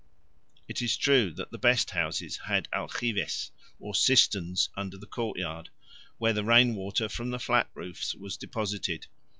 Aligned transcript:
It 0.67 0.81
is 0.81 0.97
true 0.97 1.29
that 1.33 1.51
the 1.51 1.59
best 1.59 1.91
houses 1.91 2.37
had 2.37 2.67
algibes, 2.73 3.51
or 3.79 3.93
cisterns, 3.93 4.67
under 4.75 4.97
the 4.97 5.05
courtyard, 5.05 5.69
where 6.17 6.33
the 6.33 6.43
rainwater 6.43 7.07
from 7.07 7.29
the 7.29 7.37
flat 7.37 7.69
roofs 7.75 8.15
was 8.15 8.35
deposited. 8.35 9.05